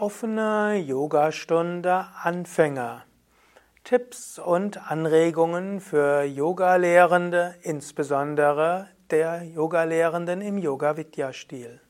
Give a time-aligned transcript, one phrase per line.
[0.00, 3.04] Offene Yogastunde Anfänger.
[3.84, 11.82] Tipps und Anregungen für Yogalehrende, insbesondere der Yogalehrenden im Yoga Vidya Stil.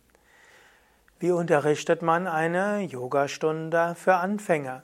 [1.20, 4.82] Wie unterrichtet man eine Yogastunde für Anfänger?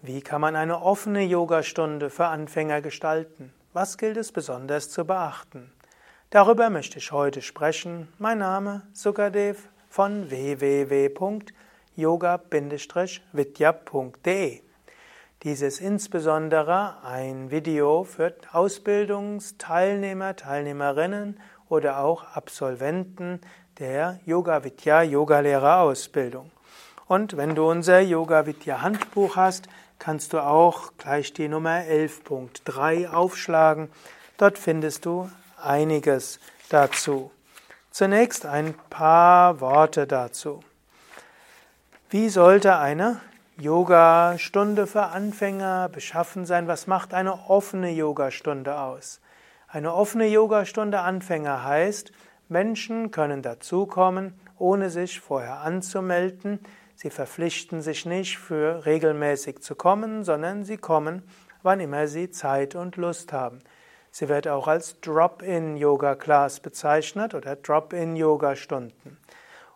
[0.00, 3.52] Wie kann man eine offene Yogastunde für Anfänger gestalten?
[3.74, 5.74] Was gilt es besonders zu beachten?
[6.30, 8.08] Darüber möchte ich heute sprechen.
[8.18, 10.30] Mein Name Sukadev von
[11.96, 14.60] www.yoga-vidya.de.
[15.42, 23.40] Dies ist insbesondere ein Video für Ausbildungsteilnehmer, Teilnehmerinnen oder auch Absolventen
[23.78, 26.50] der Yoga Vidya Yogalehrerausbildung.
[27.06, 29.68] Und wenn du unser Yoga Vidya Handbuch hast,
[29.98, 33.90] kannst du auch gleich die Nummer 11.3 aufschlagen.
[34.38, 35.30] Dort findest du
[35.62, 37.30] einiges dazu.
[37.90, 40.60] Zunächst ein paar Worte dazu.
[42.08, 43.20] Wie sollte eine
[43.56, 46.68] Yoga-Stunde für Anfänger beschaffen sein?
[46.68, 49.20] Was macht eine offene Yoga-Stunde aus?
[49.66, 52.12] Eine offene Yoga-Stunde Anfänger heißt,
[52.48, 56.60] Menschen können dazukommen, ohne sich vorher anzumelden.
[56.94, 61.24] Sie verpflichten sich nicht für regelmäßig zu kommen, sondern sie kommen,
[61.64, 63.58] wann immer sie Zeit und Lust haben.
[64.12, 69.18] Sie wird auch als Drop-in-Yoga-Class bezeichnet oder Drop-in-Yoga-Stunden.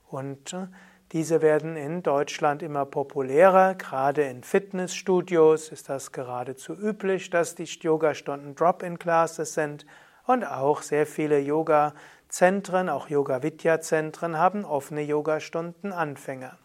[0.09, 0.69] Und äh,
[1.13, 3.75] diese werden in Deutschland immer populärer.
[3.75, 9.87] Gerade in Fitnessstudios ist das geradezu üblich, dass die Yoga-Stunden Drop-in-Classes sind.
[10.27, 16.57] Und auch sehr viele Yoga-Zentren, auch Yoga-Vidya-Zentren haben offene Yoga-Stunden Anfänger.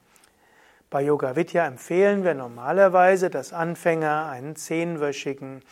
[0.92, 5.64] Bei Yoga Vidya empfehlen wir normalerweise, dass Anfänger einen zehnwöchigen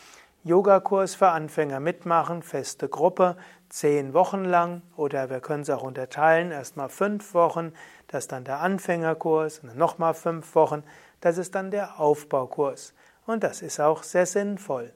[0.46, 3.38] Yogakurs für Anfänger mitmachen, feste Gruppe,
[3.70, 7.72] zehn Wochen lang oder wir können es auch unterteilen, erstmal fünf Wochen,
[8.08, 10.84] das ist dann der Anfängerkurs nochmal fünf Wochen,
[11.22, 12.94] das ist dann der Aufbaukurs.
[13.26, 14.92] Und das ist auch sehr sinnvoll.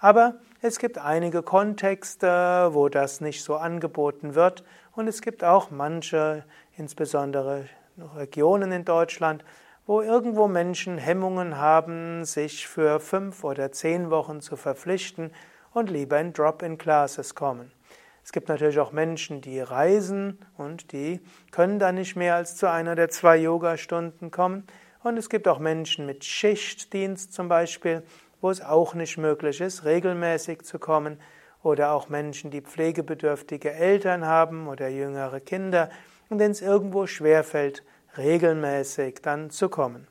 [0.00, 4.64] Aber es gibt einige Kontexte, wo das nicht so angeboten wird
[4.96, 6.44] und es gibt auch manche,
[6.76, 7.68] insbesondere
[8.16, 9.44] Regionen in Deutschland,
[9.90, 15.32] wo irgendwo Menschen Hemmungen haben, sich für fünf oder zehn Wochen zu verpflichten
[15.72, 17.72] und lieber in Drop-in-Classes kommen.
[18.22, 21.18] Es gibt natürlich auch Menschen, die reisen und die
[21.50, 24.64] können da nicht mehr als zu einer oder zwei Yoga-Stunden kommen.
[25.02, 28.04] Und es gibt auch Menschen mit Schichtdienst zum Beispiel,
[28.40, 31.18] wo es auch nicht möglich ist, regelmäßig zu kommen.
[31.64, 35.90] Oder auch Menschen, die pflegebedürftige Eltern haben oder jüngere Kinder
[36.28, 37.82] und denen es irgendwo schwerfällt,
[38.16, 40.06] regelmäßig dann zu kommen.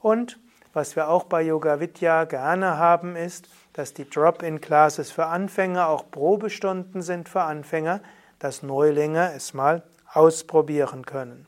[0.00, 0.38] Und
[0.72, 6.10] was wir auch bei Yoga Vidya gerne haben, ist, dass die Drop-in-Classes für Anfänger auch
[6.10, 8.00] Probestunden sind für Anfänger,
[8.38, 9.82] dass Neulinge es mal
[10.12, 11.46] ausprobieren können.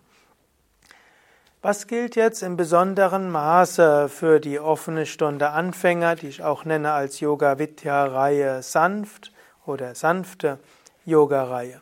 [1.62, 6.92] Was gilt jetzt im besonderen Maße für die offene Stunde Anfänger, die ich auch nenne
[6.92, 9.32] als Yoga Vidya Reihe sanft
[9.64, 10.58] oder sanfte
[11.06, 11.80] Yoga Reihe?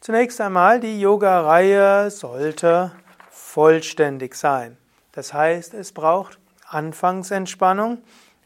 [0.00, 2.92] Zunächst einmal, die Yoga Reihe sollte
[3.52, 4.78] vollständig sein.
[5.12, 7.98] Das heißt, es braucht Anfangsentspannung,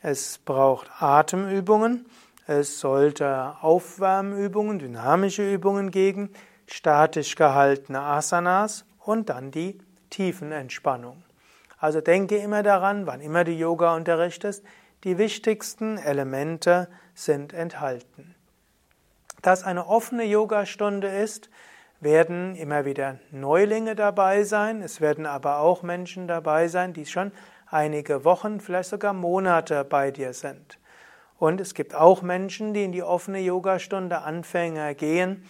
[0.02, 2.06] es braucht Atemübungen,
[2.48, 6.30] es sollte Aufwärmübungen, dynamische Übungen geben,
[6.66, 9.78] statisch gehaltene Asanas und dann die
[10.10, 11.22] Tiefenentspannung.
[11.78, 14.64] Also denke immer daran, wann immer du Yoga unterrichtest,
[15.04, 18.34] die wichtigsten Elemente sind enthalten.
[19.40, 21.48] Dass eine offene Yogastunde ist,
[22.00, 27.32] werden immer wieder Neulinge dabei sein, es werden aber auch Menschen dabei sein, die schon
[27.70, 30.78] einige Wochen, vielleicht sogar Monate bei dir sind.
[31.38, 35.44] Und es gibt auch Menschen, die in die offene Yogastunde Anfänger gehen,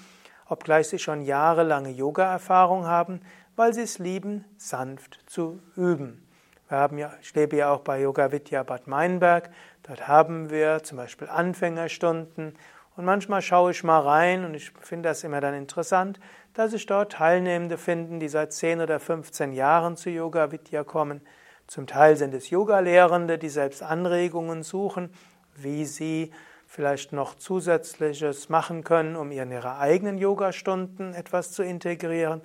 [0.48, 3.20] obgleich sie schon jahrelange Yoga-Erfahrung haben,
[3.54, 6.26] weil sie es lieben, sanft zu üben.
[6.68, 9.50] Wir haben ja, ich lebe ja auch bei Yoga Vidya Bad Meinberg.
[9.84, 12.54] Dort haben wir zum Beispiel Anfängerstunden
[12.96, 16.18] und manchmal schaue ich mal rein und ich finde das immer dann interessant,
[16.54, 21.20] dass sich dort Teilnehmende finden, die seit 10 oder 15 Jahren zu Yoga Vidya kommen.
[21.66, 25.10] Zum Teil sind es Yoga-Lehrende, die selbst Anregungen suchen,
[25.54, 26.30] wie sie
[26.66, 32.40] vielleicht noch zusätzliches machen können, um in ihre eigenen Yogastunden etwas zu integrieren,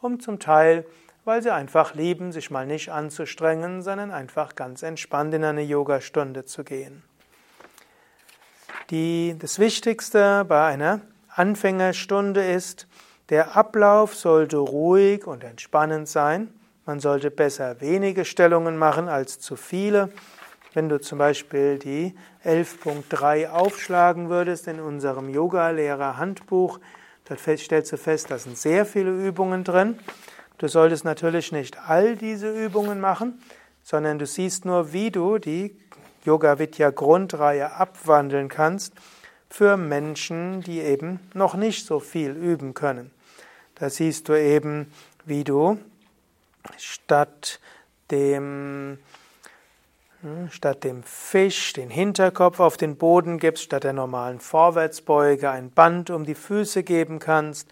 [0.00, 0.86] um zum Teil,
[1.24, 6.44] weil sie einfach lieben, sich mal nicht anzustrengen, sondern einfach ganz entspannt in eine Yogastunde
[6.44, 7.02] zu gehen.
[8.90, 11.00] Die, das Wichtigste bei einer
[11.34, 12.86] Anfängerstunde ist,
[13.30, 16.54] der Ablauf sollte ruhig und entspannend sein.
[16.84, 20.10] Man sollte besser wenige Stellungen machen als zu viele.
[20.72, 26.78] Wenn du zum Beispiel die 11.3 aufschlagen würdest in unserem Yoga-Lehrer-Handbuch,
[27.24, 29.98] dort stellst du fest, da sind sehr viele Übungen drin.
[30.58, 33.40] Du solltest natürlich nicht all diese Übungen machen,
[33.82, 35.76] sondern du siehst nur, wie du die
[36.26, 38.92] Yoga Vidya Grundreihe abwandeln kannst
[39.48, 43.12] für Menschen, die eben noch nicht so viel üben können.
[43.76, 44.92] Da siehst du eben,
[45.24, 45.78] wie du
[46.78, 47.60] statt
[48.10, 48.98] dem
[50.22, 55.70] hm, statt dem Fisch den Hinterkopf auf den Boden gibst, statt der normalen Vorwärtsbeuge ein
[55.70, 57.68] Band um die Füße geben kannst,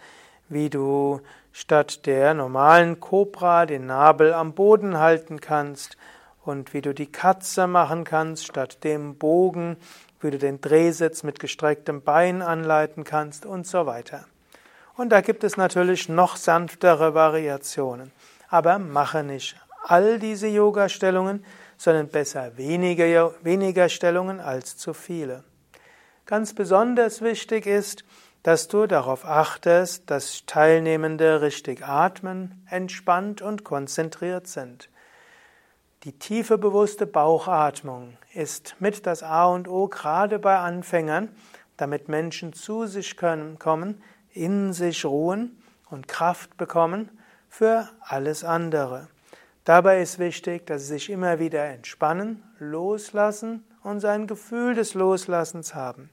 [0.49, 1.21] wie du
[1.53, 5.97] statt der normalen Kobra den Nabel am Boden halten kannst
[6.45, 9.77] und wie du die Katze machen kannst statt dem Bogen,
[10.21, 14.27] wie du den Drehsitz mit gestrecktem Bein anleiten kannst und so weiter.
[14.97, 18.13] Und da gibt es natürlich noch sanftere Variationen.
[18.49, 21.45] Aber mache nicht all diese Yoga-Stellungen,
[21.77, 25.45] sondern besser weniger, weniger Stellungen als zu viele.
[26.27, 28.05] Ganz besonders wichtig ist,
[28.43, 34.89] dass du darauf achtest, dass Teilnehmende richtig atmen, entspannt und konzentriert sind.
[36.05, 41.31] Die tiefe bewusste Bauchatmung ist mit das A und O gerade bei Anfängern,
[41.79, 47.09] damit Menschen zu sich können, kommen, in sich ruhen und Kraft bekommen
[47.49, 49.09] für alles andere.
[49.65, 55.75] Dabei ist wichtig, dass sie sich immer wieder entspannen, loslassen und sein Gefühl des Loslassens
[55.75, 56.11] haben.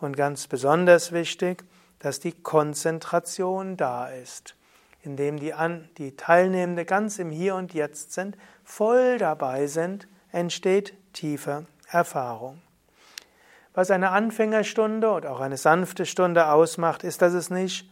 [0.00, 1.64] Und ganz besonders wichtig,
[1.98, 4.56] dass die Konzentration da ist,
[5.02, 10.94] indem die, An die Teilnehmende ganz im Hier und Jetzt sind, voll dabei sind, entsteht
[11.12, 12.60] tiefe Erfahrung.
[13.74, 17.90] Was eine Anfängerstunde und auch eine sanfte Stunde ausmacht, ist, dass es nicht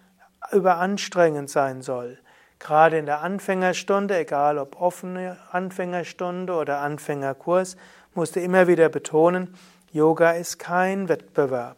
[0.51, 2.19] überanstrengend sein soll.
[2.59, 7.77] Gerade in der Anfängerstunde, egal ob offene Anfängerstunde oder Anfängerkurs,
[8.15, 9.55] musst du immer wieder betonen,
[9.93, 11.77] Yoga ist kein Wettbewerb.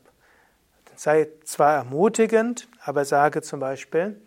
[0.96, 4.20] Sei zwar ermutigend, aber sage zum Beispiel,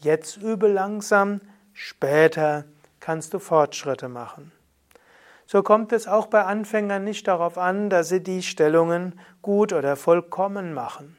[0.00, 1.40] jetzt übe langsam,
[1.72, 2.64] später
[3.00, 4.52] kannst du Fortschritte machen.
[5.46, 9.96] So kommt es auch bei Anfängern nicht darauf an, dass sie die Stellungen gut oder
[9.96, 11.16] vollkommen machen,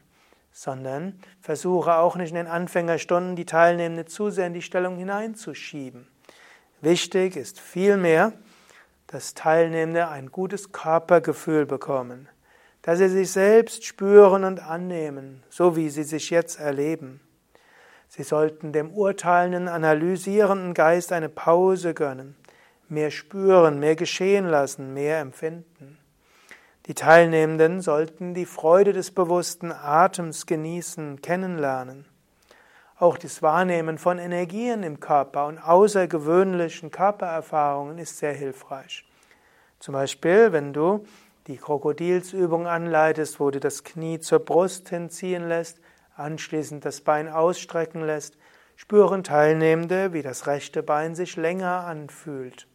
[0.53, 6.07] sondern versuche auch nicht in den Anfängerstunden die Teilnehmenden zu sehr in die Stellung hineinzuschieben.
[6.79, 8.33] Wichtig ist vielmehr,
[9.07, 12.29] dass Teilnehmende ein gutes Körpergefühl bekommen,
[12.81, 17.19] dass sie sich selbst spüren und annehmen, so wie sie sich jetzt erleben.
[18.13, 22.35] Sie sollten dem urteilenden, analysierenden Geist eine Pause gönnen
[22.91, 25.97] mehr spüren, mehr geschehen lassen, mehr empfinden.
[26.87, 32.05] Die Teilnehmenden sollten die Freude des bewussten Atems genießen, kennenlernen.
[32.97, 39.05] Auch das Wahrnehmen von Energien im Körper und außergewöhnlichen Körpererfahrungen ist sehr hilfreich.
[39.79, 41.05] Zum Beispiel, wenn du
[41.47, 45.79] die Krokodilsübung anleitest, wo du das Knie zur Brust hinziehen lässt,
[46.21, 48.37] anschließend das Bein ausstrecken lässt,
[48.75, 52.67] spüren Teilnehmende, wie das rechte Bein sich länger anfühlt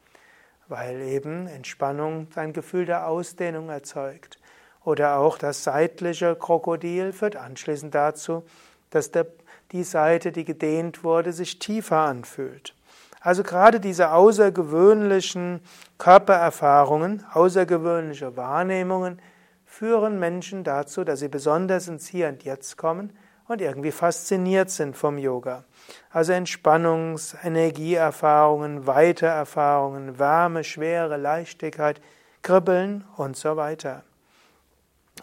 [0.69, 4.39] weil eben Entspannung ein Gefühl der Ausdehnung erzeugt.
[4.85, 8.45] Oder auch das seitliche Krokodil führt anschließend dazu,
[8.91, 9.27] dass der,
[9.73, 12.75] die Seite, die gedehnt wurde, sich tiefer anfühlt.
[13.21, 15.61] Also gerade diese außergewöhnlichen
[15.99, 19.21] Körpererfahrungen, außergewöhnliche Wahrnehmungen
[19.65, 23.13] führen Menschen dazu, dass sie besonders ins Hier und Jetzt kommen
[23.49, 25.65] und irgendwie fasziniert sind vom Yoga.
[26.11, 32.01] Also Entspannungs-, Energieerfahrungen, Weitererfahrungen, Wärme, Schwere, Leichtigkeit,
[32.43, 34.03] Kribbeln und so weiter.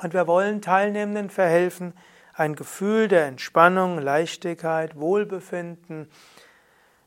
[0.02, 1.94] Und wir wollen Teilnehmenden verhelfen,
[2.34, 6.10] ein Gefühl der Entspannung, Leichtigkeit, Wohlbefinden,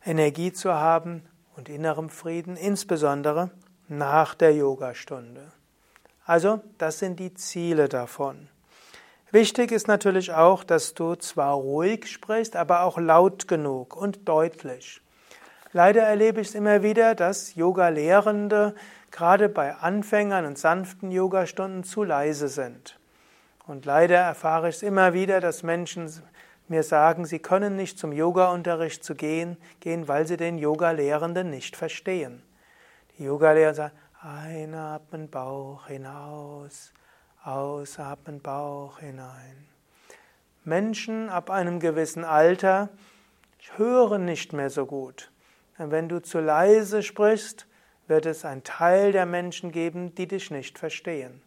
[0.04, 1.22] Energie zu haben
[1.56, 3.50] und innerem Frieden, insbesondere
[3.88, 5.52] nach der Yogastunde.
[6.24, 8.48] Also, das sind die Ziele davon.
[9.36, 15.02] Wichtig ist natürlich auch, dass du zwar ruhig sprichst, aber auch laut genug und deutlich.
[15.72, 18.74] Leider erlebe ich es immer wieder, dass Yoga-Lehrende
[19.10, 22.98] gerade bei Anfängern und sanften Yogastunden zu leise sind.
[23.66, 26.10] Und leider erfahre ich es immer wieder, dass Menschen
[26.66, 31.76] mir sagen, sie können nicht zum Yoga-Unterricht zu gehen, gehen, weil sie den Yoga-Lehrenden nicht
[31.76, 32.42] verstehen.
[33.18, 36.94] Die Yoga-Lehrer sagen, einatmen, Bauch hinaus,
[37.46, 39.68] Ausatmen Bauch hinein.
[40.64, 42.88] Menschen ab einem gewissen Alter
[43.76, 45.30] hören nicht mehr so gut.
[45.78, 47.68] Und wenn du zu leise sprichst,
[48.08, 51.40] wird es einen Teil der Menschen geben, die dich nicht verstehen.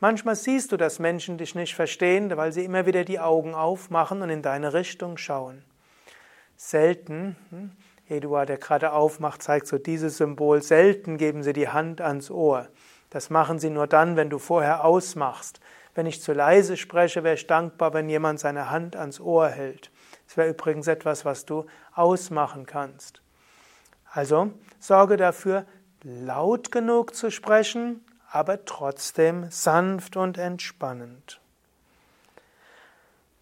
[0.00, 4.22] Manchmal siehst du, dass Menschen dich nicht verstehen, weil sie immer wieder die Augen aufmachen
[4.22, 5.62] und in deine Richtung schauen.
[6.56, 7.72] Selten, hm,
[8.08, 12.68] Eduard, der gerade aufmacht, zeigt so dieses Symbol, selten geben sie die Hand ans Ohr.
[13.14, 15.60] Das machen sie nur dann, wenn du vorher ausmachst.
[15.94, 19.92] Wenn ich zu leise spreche, wäre ich dankbar, wenn jemand seine Hand ans Ohr hält.
[20.26, 23.22] Das wäre übrigens etwas, was du ausmachen kannst.
[24.10, 25.64] Also sorge dafür,
[26.02, 31.40] laut genug zu sprechen, aber trotzdem sanft und entspannend.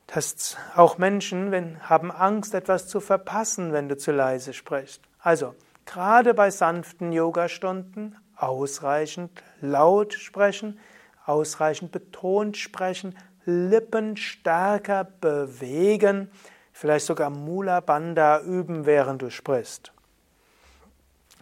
[0.06, 5.00] Das auch Menschen wenn, haben Angst, etwas zu verpassen, wenn du zu leise sprichst.
[5.20, 5.54] Also,
[5.86, 10.78] gerade bei sanften Yogastunden ausreichend laut sprechen,
[11.24, 16.30] ausreichend betont sprechen, Lippen stärker bewegen,
[16.72, 19.92] vielleicht sogar Mula Bandha üben, während du sprichst.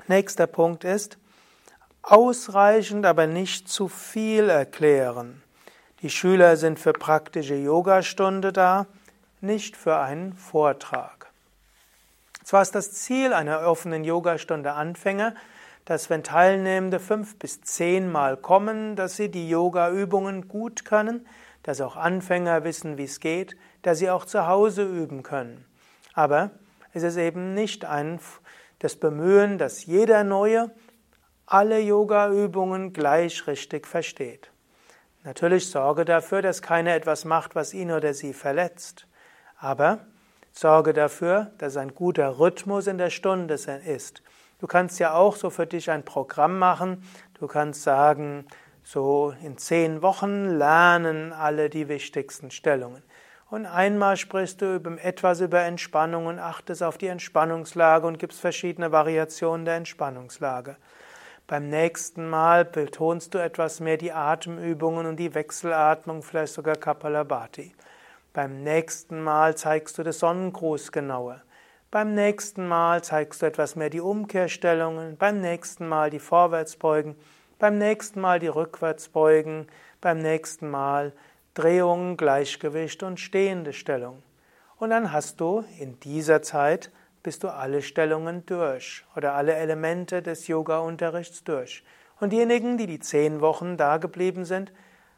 [0.09, 1.19] Nächster Punkt ist,
[2.03, 5.43] ausreichend, aber nicht zu viel erklären.
[6.03, 8.87] Die Schüler sind für praktische Yogastunde da,
[9.41, 11.31] nicht für einen Vortrag.
[12.43, 15.35] Zwar ist das Ziel einer offenen Yogastunde Anfänger,
[15.85, 21.27] dass wenn Teilnehmende fünf bis zehn Mal kommen, dass sie die Yoga-Übungen gut können,
[21.63, 25.65] dass auch Anfänger wissen, wie es geht, dass sie auch zu Hause üben können.
[26.15, 26.51] Aber
[26.93, 28.21] es ist eben nicht ein,
[28.79, 30.71] das Bemühen, dass jeder Neue
[31.47, 34.51] alle Yoga-Übungen gleich richtig versteht.
[35.25, 39.07] Natürlich sorge dafür, dass keiner etwas macht, was ihn oder sie verletzt.
[39.59, 40.07] Aber
[40.53, 44.23] sorge dafür, dass ein guter Rhythmus in der Stunde ist.
[44.61, 47.03] Du kannst ja auch so für dich ein Programm machen.
[47.39, 48.47] Du kannst sagen,
[48.83, 53.03] so in zehn Wochen lernen alle die wichtigsten Stellungen.
[53.49, 58.93] Und einmal sprichst du etwas über Entspannung und achtest auf die Entspannungslage und gibst verschiedene
[58.93, 60.77] Variationen der Entspannungslage.
[61.47, 67.73] Beim nächsten Mal betonst du etwas mehr die Atemübungen und die Wechselatmung, vielleicht sogar Kapalabhati.
[68.33, 71.41] Beim nächsten Mal zeigst du das Sonnengruß genauer.
[71.93, 77.17] Beim nächsten Mal zeigst du etwas mehr die Umkehrstellungen, beim nächsten Mal die Vorwärtsbeugen,
[77.59, 79.67] beim nächsten Mal die Rückwärtsbeugen,
[80.01, 81.13] beim nächsten Mal
[81.55, 84.23] Drehungen, Gleichgewicht und stehende Stellung.
[84.77, 86.93] Und dann hast du in dieser Zeit
[87.25, 91.83] bist du alle Stellungen durch oder alle Elemente des Yoga-Unterrichts durch.
[92.21, 94.73] Und diejenigen, die die zehn Wochen da geblieben sind,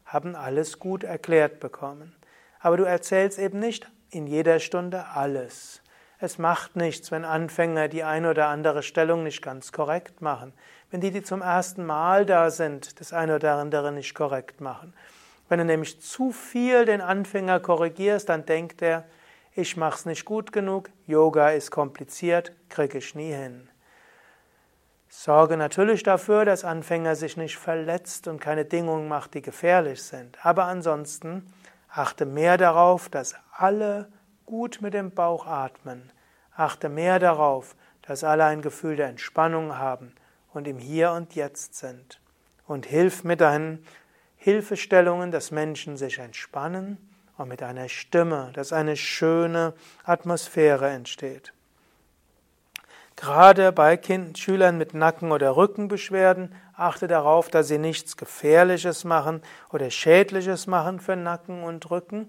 [0.05, 2.15] haben alles gut erklärt bekommen.
[2.59, 5.82] Aber du erzählst eben nicht in jeder Stunde alles.
[6.23, 10.53] Es macht nichts, wenn Anfänger die eine oder andere Stellung nicht ganz korrekt machen.
[10.89, 14.93] Wenn die, die zum ersten Mal da sind, das eine oder andere nicht korrekt machen.
[15.49, 19.03] Wenn du nämlich zu viel den Anfänger korrigierst, dann denkt er,
[19.53, 23.67] ich mach's nicht gut genug, Yoga ist kompliziert, kriege ich nie hin.
[25.09, 30.37] Sorge natürlich dafür, dass Anfänger sich nicht verletzt und keine Dinge macht, die gefährlich sind.
[30.45, 31.53] Aber ansonsten
[31.89, 34.07] achte mehr darauf, dass alle
[34.45, 36.11] gut mit dem Bauch atmen.
[36.55, 40.13] Achte mehr darauf, dass alle ein Gefühl der Entspannung haben
[40.53, 42.19] und im Hier und Jetzt sind.
[42.67, 43.85] Und hilf mit deinen
[44.37, 46.97] Hilfestellungen, dass Menschen sich entspannen
[47.37, 49.73] und mit einer Stimme, dass eine schöne
[50.03, 51.53] Atmosphäre entsteht.
[53.15, 59.41] Gerade bei kind Schülern mit Nacken- oder Rückenbeschwerden achte darauf, dass sie nichts Gefährliches machen
[59.71, 62.27] oder Schädliches machen für Nacken und Rücken,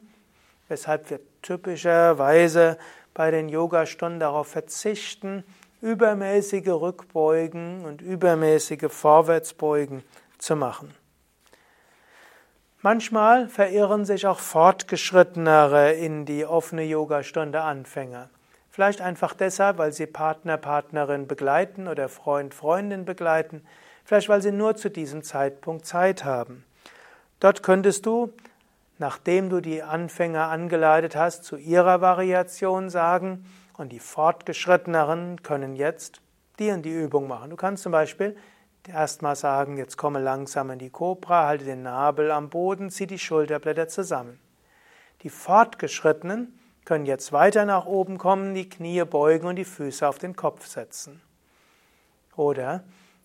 [0.69, 2.79] weshalb wir typischerweise
[3.13, 5.45] bei den Yogastunden darauf verzichten,
[5.81, 10.03] übermäßige Rückbeugen und übermäßige Vorwärtsbeugen
[10.39, 10.95] zu machen.
[12.81, 18.29] Manchmal verirren sich auch Fortgeschrittenere in die offene Yogastunde Anfänger.
[18.71, 23.65] Vielleicht einfach deshalb, weil sie Partner, Partnerin begleiten oder Freund, Freundin begleiten.
[24.05, 26.65] Vielleicht weil sie nur zu diesem Zeitpunkt Zeit haben.
[27.41, 28.33] Dort könntest du,
[28.99, 33.45] nachdem du die Anfänger angeleitet hast, zu ihrer Variation sagen,
[33.77, 36.21] und die Fortgeschritteneren können jetzt
[36.61, 37.51] die und die Übung machen.
[37.51, 38.37] Du kannst zum Beispiel
[38.89, 43.19] Erstmal sagen, jetzt komme langsam in die Kobra, halte den Nabel am Boden, zieh die
[43.19, 44.39] Schulterblätter zusammen.
[45.23, 50.19] Die Fortgeschrittenen können jetzt weiter nach oben kommen, die Knie beugen und die Füße auf
[50.19, 51.23] den Kopf setzen.
[52.37, 52.85] Oder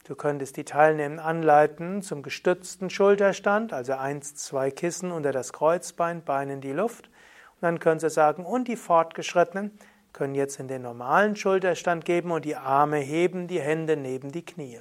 [0.09, 6.23] du könntest die Teilnehmenden anleiten zum gestützten Schulterstand, also eins, zwei Kissen unter das Kreuzbein,
[6.23, 7.07] Beine in die Luft.
[7.07, 9.77] Und dann können sie sagen, und die Fortgeschrittenen
[10.11, 14.43] können jetzt in den normalen Schulterstand geben und die Arme heben, die Hände neben die
[14.43, 14.79] Knie.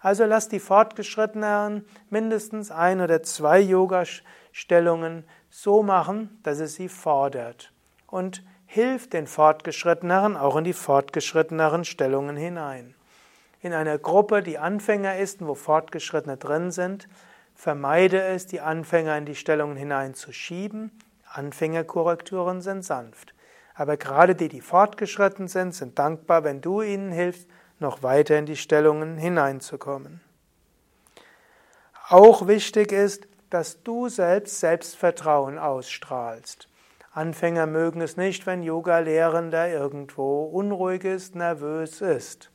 [0.00, 7.72] Also lass die Fortgeschrittenen mindestens ein oder zwei Yoga-Stellungen so machen, dass es sie fordert.
[8.08, 12.93] Und hilf den Fortgeschritteneren auch in die fortgeschritteneren Stellungen hinein.
[13.64, 17.08] In einer Gruppe, die Anfänger ist und wo Fortgeschrittene drin sind,
[17.54, 20.90] vermeide es, die Anfänger in die Stellungen hineinzuschieben.
[21.30, 23.34] Anfängerkorrekturen sind sanft.
[23.74, 28.44] Aber gerade die, die fortgeschritten sind, sind dankbar, wenn du ihnen hilfst, noch weiter in
[28.44, 30.20] die Stellungen hineinzukommen.
[32.10, 36.68] Auch wichtig ist, dass du selbst Selbstvertrauen ausstrahlst.
[37.12, 42.50] Anfänger mögen es nicht, wenn Yoga-Lehrender irgendwo unruhig ist, nervös ist.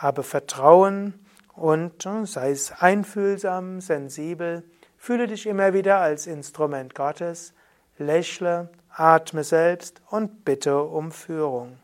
[0.00, 1.14] Habe Vertrauen
[1.54, 4.64] und äh, sei es einfühlsam, sensibel,
[4.96, 7.52] fühle dich immer wieder als Instrument Gottes,
[7.98, 11.78] lächle, atme selbst und bitte um Führung.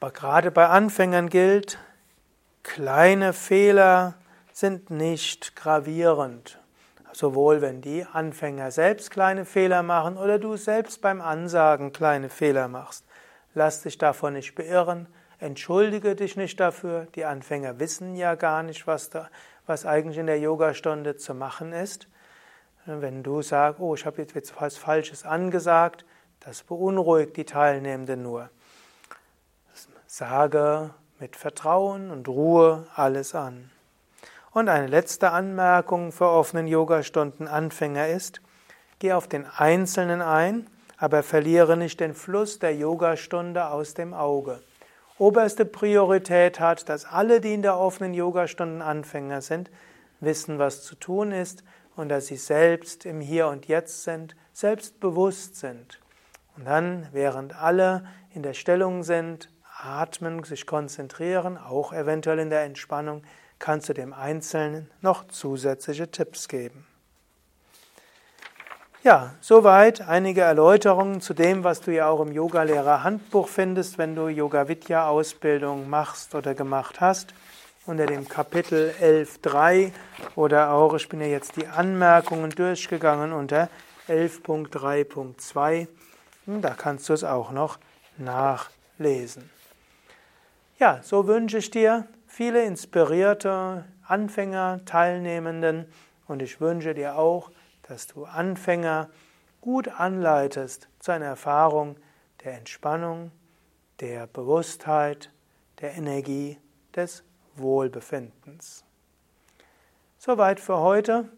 [0.00, 1.78] Aber gerade bei Anfängern gilt,
[2.62, 4.14] kleine Fehler
[4.52, 6.58] sind nicht gravierend.
[7.12, 12.68] Sowohl wenn die Anfänger selbst kleine Fehler machen oder du selbst beim Ansagen kleine Fehler
[12.68, 13.04] machst.
[13.54, 15.06] Lass dich davon nicht beirren,
[15.38, 17.06] entschuldige dich nicht dafür.
[17.14, 19.28] Die Anfänger wissen ja gar nicht, was, da,
[19.66, 22.08] was eigentlich in der Yogastunde zu machen ist.
[22.86, 26.04] Wenn du sagst, oh, ich habe jetzt was Falsches angesagt,
[26.40, 28.50] das beunruhigt die Teilnehmenden nur.
[30.06, 30.90] Sage
[31.20, 33.70] mit Vertrauen und Ruhe alles an.
[34.50, 38.42] Und eine letzte Anmerkung für offenen Yogastunden Anfänger ist,
[38.98, 40.66] geh auf den Einzelnen ein,
[41.02, 44.60] aber verliere nicht den Fluss der Yogastunde aus dem Auge.
[45.18, 49.68] Oberste Priorität hat, dass alle, die in der offenen Yogastunden Anfänger sind,
[50.20, 51.64] wissen, was zu tun ist
[51.96, 55.98] und dass sie selbst im Hier und Jetzt sind, selbstbewusst sind.
[56.56, 59.50] Und dann, während alle in der Stellung sind,
[59.82, 63.24] atmen, sich konzentrieren, auch eventuell in der Entspannung,
[63.58, 66.86] kannst du dem Einzelnen noch zusätzliche Tipps geben.
[69.04, 74.28] Ja, soweit einige Erläuterungen zu dem, was du ja auch im Yogalehrer-Handbuch findest, wenn du
[74.28, 77.34] Yoga-Vidya-Ausbildung machst oder gemacht hast.
[77.84, 79.90] Unter dem Kapitel 11.3
[80.36, 83.68] oder auch, ich bin ja jetzt die Anmerkungen durchgegangen unter
[84.08, 85.88] 11.3.2.
[86.46, 87.80] Da kannst du es auch noch
[88.18, 89.50] nachlesen.
[90.78, 95.86] Ja, so wünsche ich dir viele inspirierte Anfänger, Teilnehmenden
[96.28, 97.50] und ich wünsche dir auch,
[97.92, 99.10] dass du Anfänger
[99.60, 101.96] gut anleitest zu einer Erfahrung
[102.42, 103.30] der Entspannung,
[104.00, 105.30] der Bewusstheit,
[105.82, 106.56] der Energie,
[106.96, 107.22] des
[107.54, 108.82] Wohlbefindens.
[110.16, 111.28] Soweit für heute.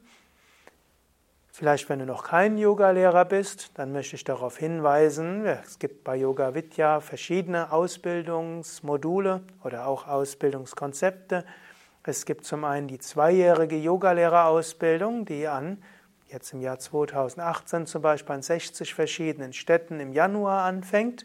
[1.50, 6.16] Vielleicht, wenn du noch kein Yogalehrer bist, dann möchte ich darauf hinweisen, es gibt bei
[6.16, 11.44] Yoga Vidya verschiedene Ausbildungsmodule oder auch Ausbildungskonzepte.
[12.04, 15.82] Es gibt zum einen die zweijährige Yogalehrerausbildung, die an
[16.34, 21.24] jetzt im Jahr 2018 zum Beispiel an 60 verschiedenen Städten im Januar anfängt.